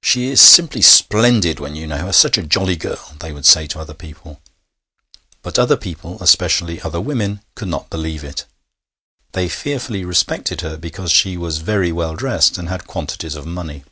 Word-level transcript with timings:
'She 0.00 0.28
is 0.30 0.40
simply 0.40 0.80
splendid 0.80 1.60
when 1.60 1.76
you 1.76 1.86
know 1.86 1.98
her 1.98 2.10
such 2.10 2.38
a 2.38 2.42
jolly 2.42 2.74
girl!' 2.74 3.12
they 3.20 3.32
would 3.32 3.44
say 3.44 3.66
to 3.66 3.78
other 3.78 3.92
people; 3.92 4.40
but 5.42 5.58
other 5.58 5.76
people, 5.76 6.16
especially 6.22 6.80
other 6.80 7.02
women, 7.02 7.42
could 7.54 7.68
not 7.68 7.90
believe 7.90 8.24
it. 8.24 8.46
They 9.32 9.50
fearfully 9.50 10.06
respected 10.06 10.62
her 10.62 10.78
because 10.78 11.12
she 11.12 11.36
was 11.36 11.58
very 11.58 11.92
well 11.92 12.16
dressed 12.16 12.56
and 12.56 12.70
had 12.70 12.86
quantities 12.86 13.34
of 13.34 13.44
money. 13.44 13.84